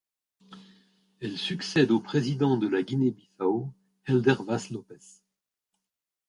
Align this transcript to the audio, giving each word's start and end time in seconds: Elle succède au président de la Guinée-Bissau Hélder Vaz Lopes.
Elle 1.21 1.37
succède 1.37 1.91
au 1.91 1.99
président 1.99 2.57
de 2.57 2.67
la 2.67 2.81
Guinée-Bissau 2.81 3.71
Hélder 4.07 4.33
Vaz 4.43 4.71
Lopes. 4.71 4.91